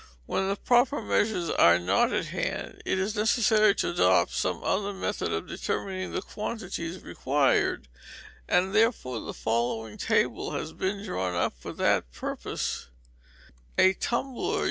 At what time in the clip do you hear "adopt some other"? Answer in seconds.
3.91-4.93